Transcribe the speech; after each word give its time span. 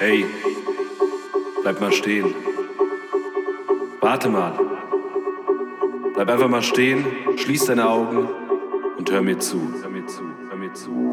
Hey, 0.00 0.24
bleib 1.62 1.80
mal 1.80 1.90
stehen. 1.90 2.32
Warte 4.00 4.28
mal. 4.28 4.52
Bleib 6.14 6.30
einfach 6.30 6.48
mal 6.48 6.62
stehen, 6.62 7.04
schließ 7.36 7.64
deine 7.64 7.90
Augen 7.90 8.28
und 8.96 9.10
hör 9.10 9.22
mir 9.22 9.40
zu. 9.40 9.60
Hör 9.82 9.90
mir 9.90 10.06
zu, 10.06 10.22
hör 10.48 10.56
mir 10.56 10.72
zu, 10.72 11.07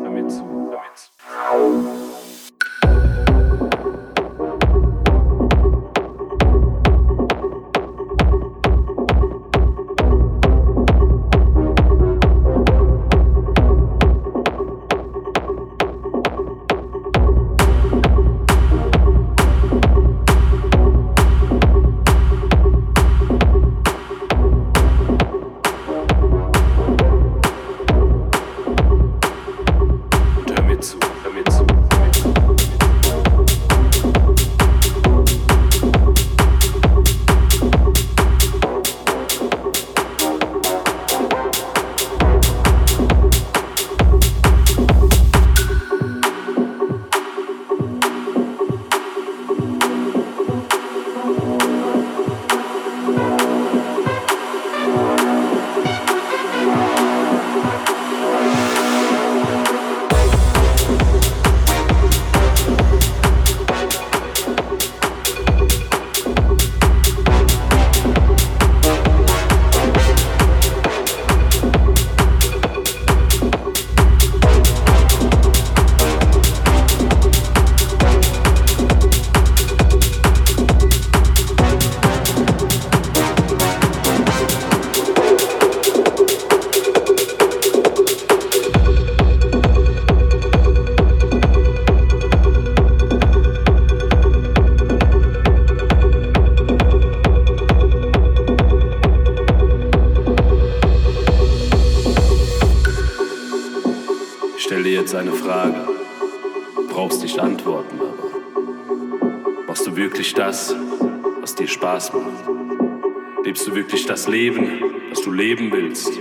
Leben, 114.27 114.81
das 115.09 115.21
du 115.21 115.31
leben 115.31 115.71
willst? 115.71 116.11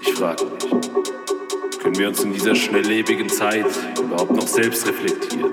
Ich 0.00 0.14
frage 0.14 0.44
mich, 0.44 1.80
können 1.80 1.98
wir 1.98 2.08
uns 2.08 2.22
in 2.22 2.32
dieser 2.32 2.54
schnelllebigen 2.54 3.28
Zeit 3.28 3.66
überhaupt 3.98 4.32
noch 4.32 4.46
selbst 4.46 4.86
reflektieren? 4.86 5.50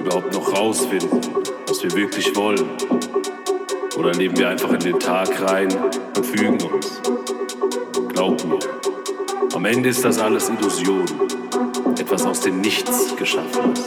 Überhaupt 0.00 0.32
noch 0.34 0.52
rausfinden, 0.56 1.20
was 1.66 1.82
wir 1.82 1.92
wirklich 1.94 2.34
wollen? 2.36 2.66
Oder 3.96 4.12
leben 4.12 4.36
wir 4.36 4.48
einfach 4.48 4.72
in 4.72 4.80
den 4.80 4.98
Tag 4.98 5.40
rein 5.40 5.68
und 6.16 6.26
fügen 6.26 6.60
uns? 6.62 7.00
Glaub 8.08 8.44
mir, 8.44 8.58
am 9.54 9.64
Ende 9.64 9.88
ist 9.88 10.04
das 10.04 10.18
alles 10.18 10.50
Illusion, 10.50 11.06
etwas 11.98 12.26
aus 12.26 12.40
dem 12.40 12.60
Nichts 12.60 13.16
geschaffenes. 13.16 13.84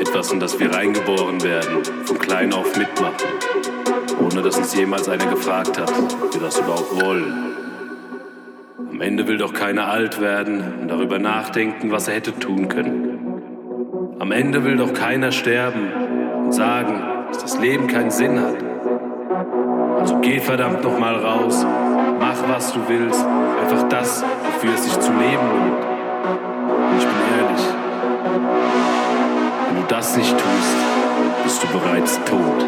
Etwas, 0.00 0.32
in 0.32 0.40
das 0.40 0.58
wir 0.58 0.72
reingeboren 0.72 1.42
werden, 1.42 1.84
von 2.04 2.18
klein 2.18 2.52
auf 2.52 2.76
mitmachen 2.76 3.41
ohne 4.32 4.42
dass 4.42 4.56
uns 4.56 4.74
jemals 4.74 5.08
einer 5.08 5.26
gefragt 5.26 5.78
hat, 5.78 5.90
ob 5.90 6.32
wir 6.32 6.40
das 6.40 6.58
überhaupt 6.58 7.04
wollen. 7.04 7.52
Am 8.90 9.00
Ende 9.00 9.26
will 9.26 9.36
doch 9.36 9.52
keiner 9.52 9.88
alt 9.88 10.20
werden 10.20 10.80
und 10.80 10.88
darüber 10.88 11.18
nachdenken, 11.18 11.90
was 11.90 12.08
er 12.08 12.14
hätte 12.14 12.38
tun 12.38 12.68
können. 12.68 14.16
Am 14.18 14.32
Ende 14.32 14.64
will 14.64 14.76
doch 14.76 14.94
keiner 14.94 15.32
sterben 15.32 15.92
und 16.44 16.52
sagen, 16.52 17.02
dass 17.28 17.38
das 17.38 17.58
Leben 17.58 17.88
keinen 17.88 18.10
Sinn 18.10 18.40
hat. 18.40 18.56
Also 19.98 20.18
geh 20.20 20.40
verdammt 20.40 20.82
noch 20.82 20.98
mal 20.98 21.14
raus, 21.16 21.66
mach 22.18 22.48
was 22.48 22.72
du 22.72 22.80
willst, 22.88 23.24
einfach 23.60 23.88
das, 23.88 24.24
wofür 24.44 24.74
es 24.74 24.84
sich 24.84 24.98
zu 24.98 25.12
leben 25.12 25.46
lohnt. 25.50 25.84
Und 26.90 26.98
ich 26.98 27.04
bin 27.04 27.16
ehrlich, 27.38 27.66
wenn 29.68 29.76
du 29.76 29.88
das 29.88 30.16
nicht 30.16 30.32
tust, 30.32 30.76
bist 31.44 31.62
du 31.62 31.78
bereits. 31.78 32.20
Tot, 32.24 32.61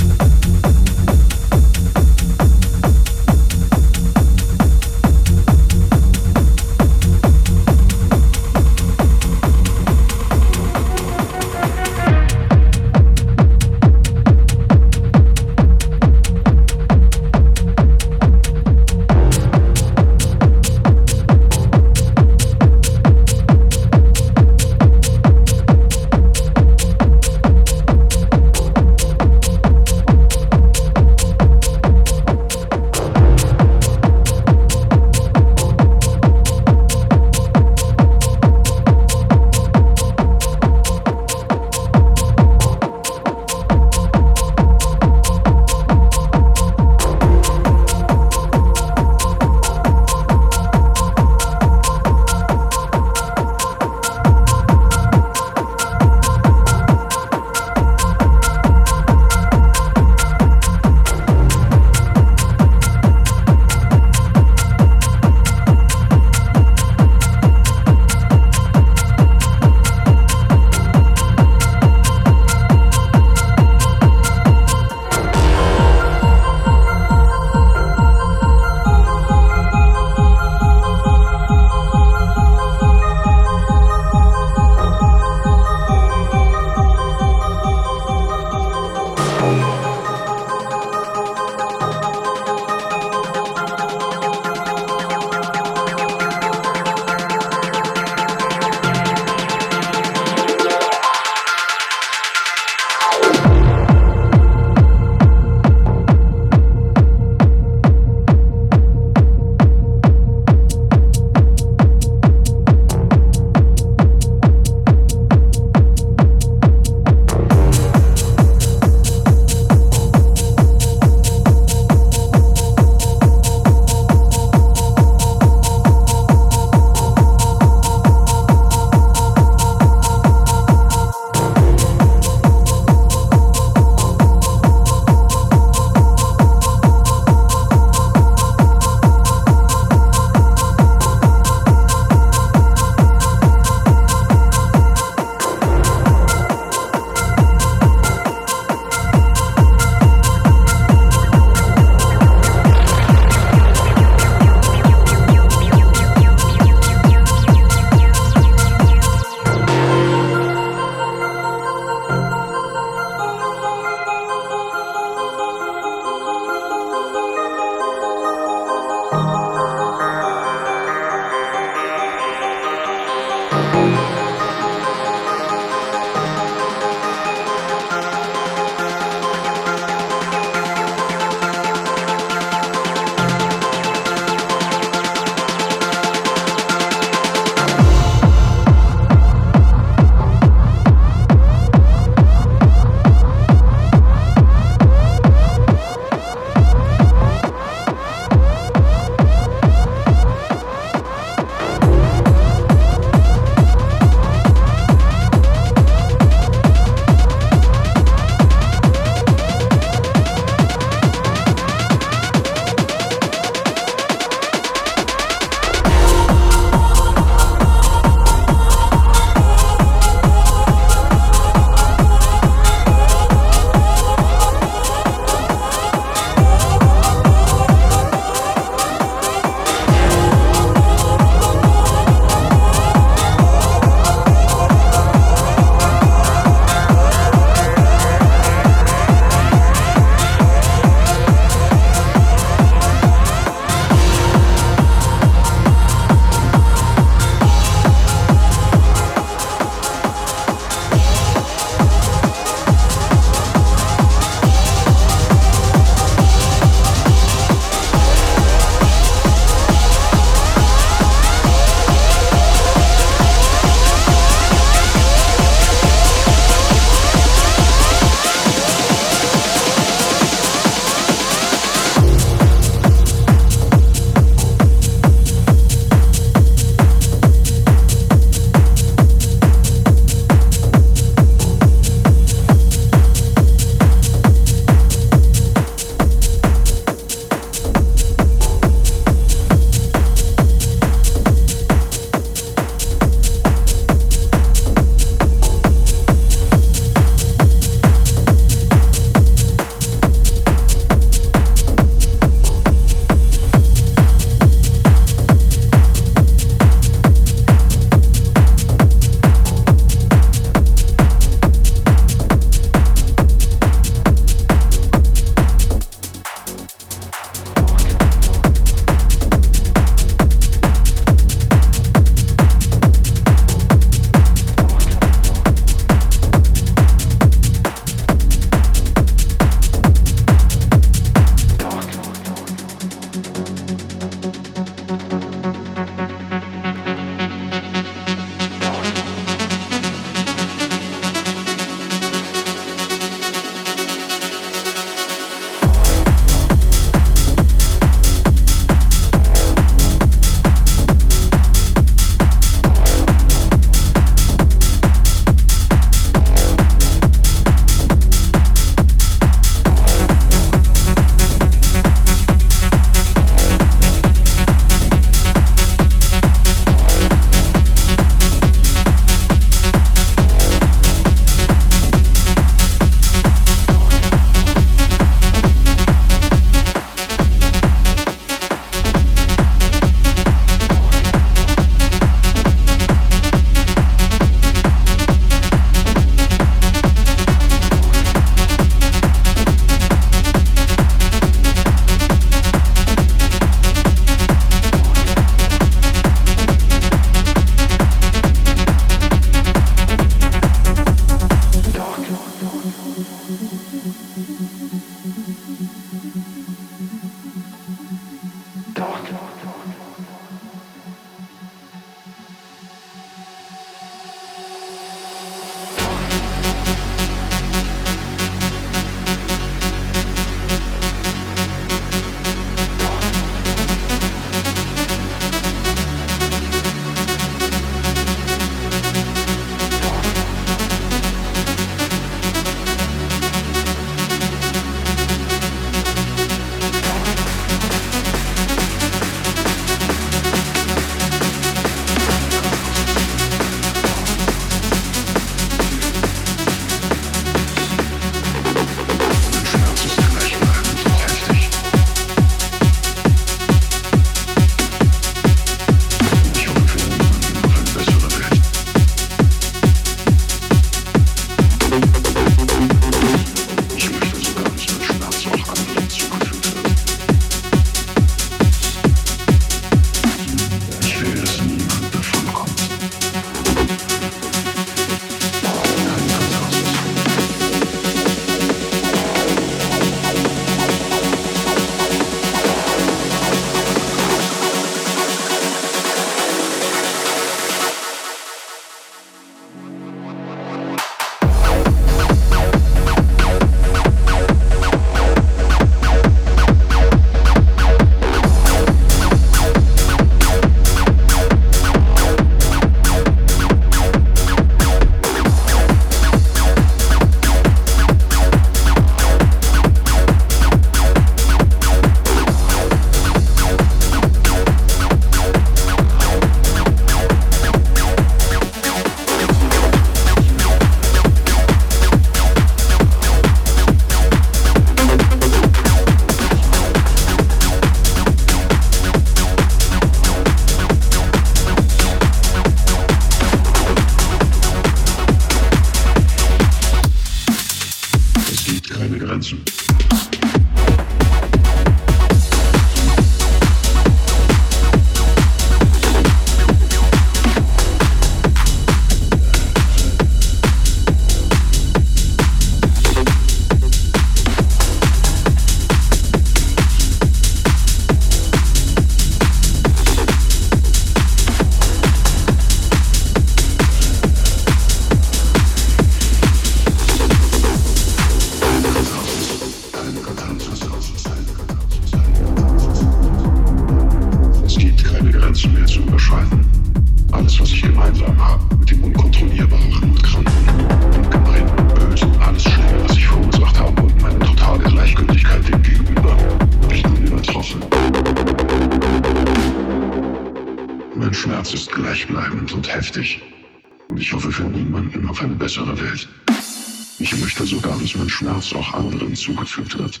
zugefügt 599.26 599.78
wird. 599.78 600.00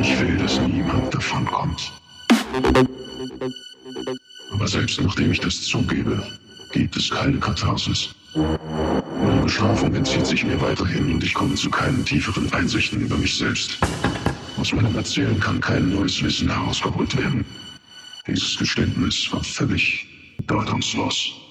Ich 0.00 0.20
will, 0.20 0.36
dass 0.36 0.60
niemand 0.60 1.14
davon 1.14 1.44
kommt. 1.46 1.92
Aber 4.52 4.68
selbst 4.68 5.00
nachdem 5.00 5.32
ich 5.32 5.40
das 5.40 5.62
zugebe, 5.62 6.22
gibt 6.72 6.96
es 6.96 7.10
keine 7.10 7.38
Katharsis. 7.38 8.14
Meine 8.34 9.42
Bestrafung 9.42 9.94
entzieht 9.94 10.26
sich 10.26 10.44
mir 10.44 10.60
weiterhin 10.60 11.14
und 11.14 11.24
ich 11.24 11.34
komme 11.34 11.54
zu 11.54 11.70
keinen 11.70 12.04
tieferen 12.04 12.52
Einsichten 12.52 13.00
über 13.00 13.16
mich 13.16 13.36
selbst. 13.36 13.78
Aus 14.58 14.72
meinem 14.72 14.96
Erzählen 14.96 15.38
kann 15.38 15.60
kein 15.60 15.90
neues 15.90 16.22
Wissen 16.22 16.50
herausgeholt 16.50 17.16
werden. 17.16 17.44
Dieses 18.26 18.58
Geständnis 18.58 19.28
war 19.32 19.44
völlig 19.44 20.06
Datanslash. 20.44 21.45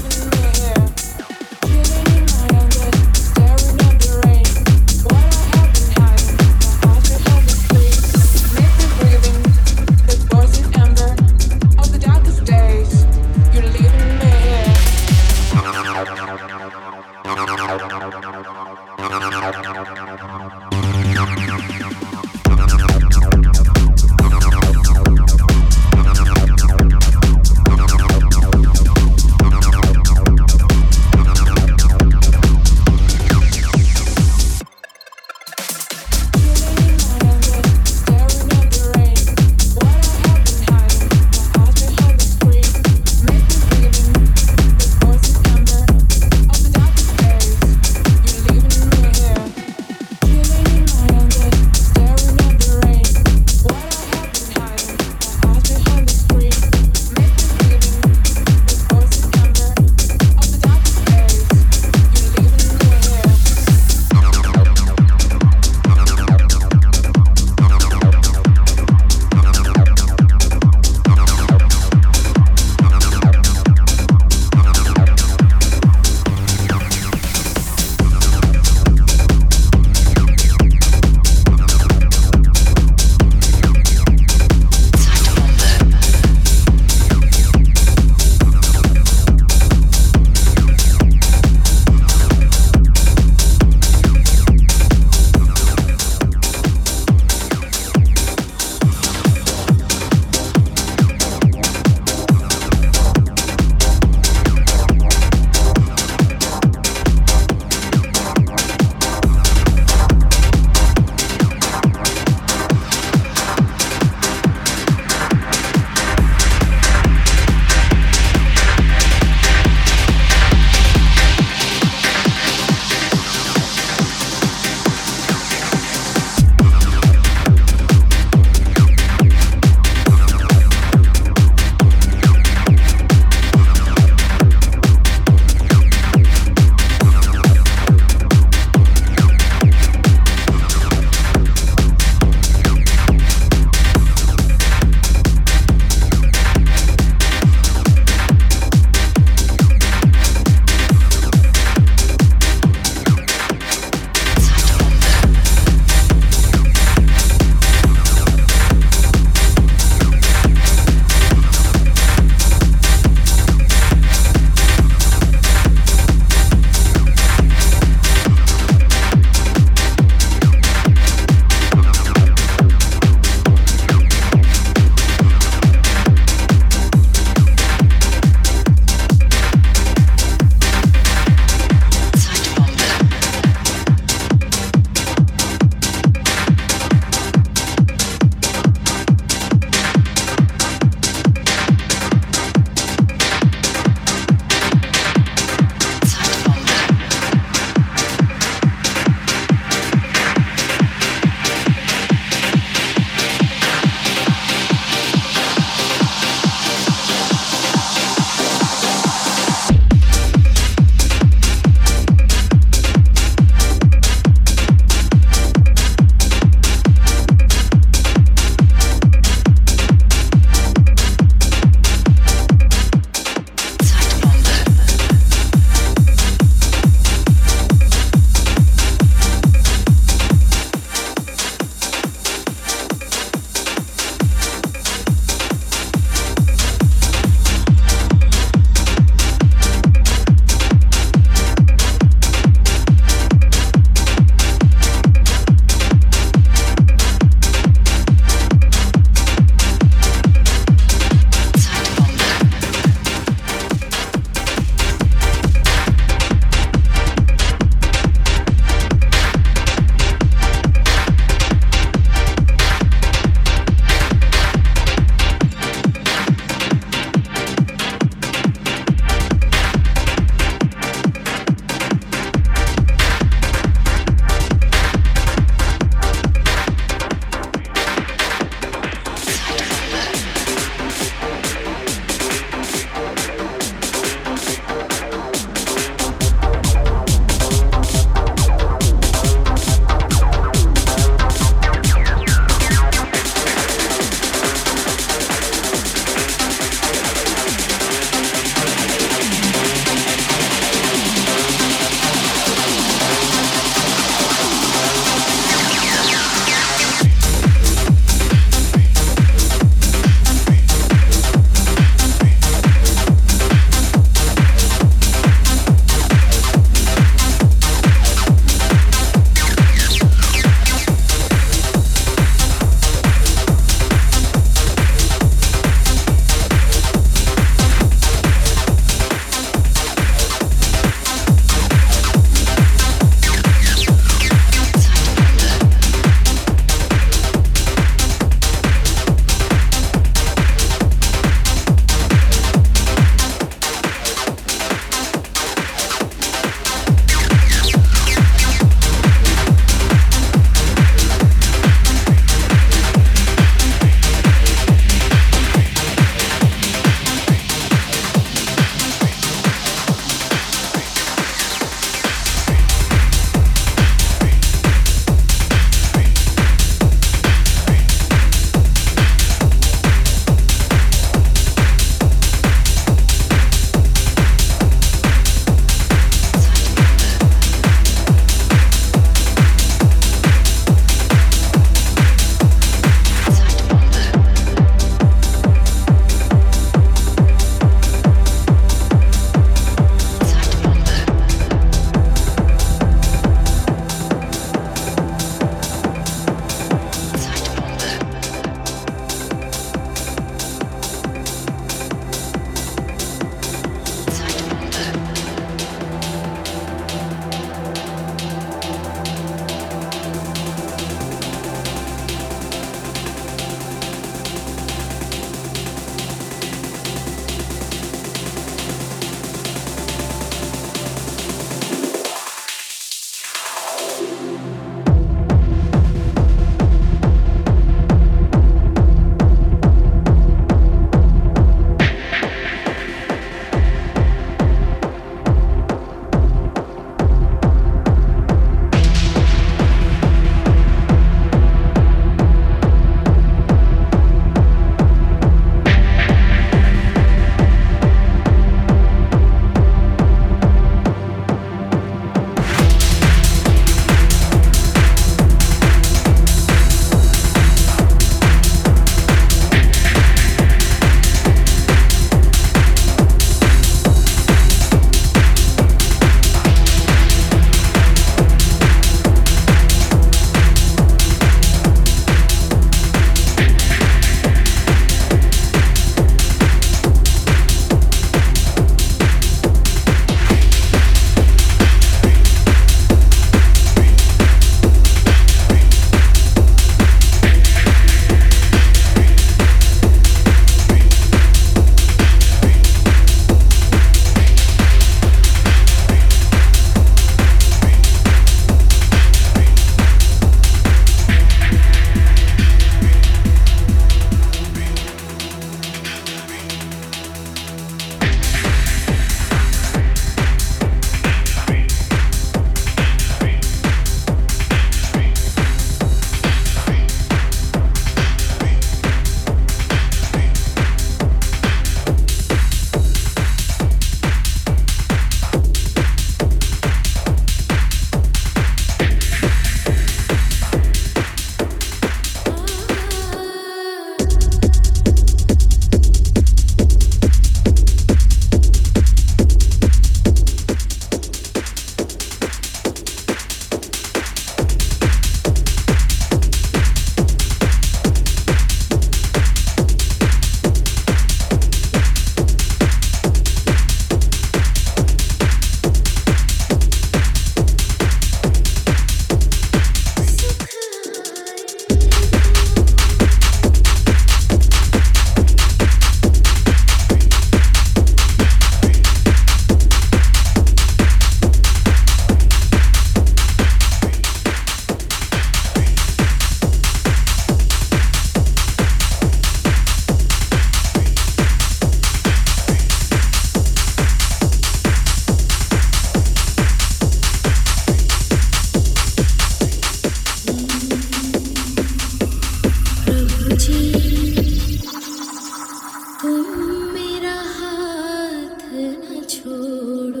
చూడు 599.51 600.00